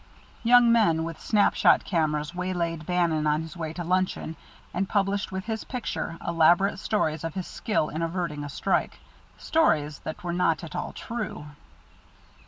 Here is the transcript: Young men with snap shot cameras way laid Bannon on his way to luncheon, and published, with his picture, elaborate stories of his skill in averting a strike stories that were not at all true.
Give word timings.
Young 0.41 0.71
men 0.71 1.03
with 1.03 1.21
snap 1.21 1.53
shot 1.53 1.85
cameras 1.85 2.33
way 2.33 2.53
laid 2.53 2.87
Bannon 2.87 3.27
on 3.27 3.43
his 3.43 3.55
way 3.55 3.71
to 3.73 3.83
luncheon, 3.83 4.35
and 4.73 4.89
published, 4.89 5.31
with 5.31 5.45
his 5.45 5.63
picture, 5.63 6.17
elaborate 6.25 6.79
stories 6.79 7.23
of 7.23 7.35
his 7.35 7.45
skill 7.45 7.89
in 7.89 8.01
averting 8.01 8.43
a 8.43 8.49
strike 8.49 8.97
stories 9.37 9.99
that 9.99 10.23
were 10.23 10.33
not 10.33 10.63
at 10.63 10.75
all 10.75 10.91
true. 10.91 11.45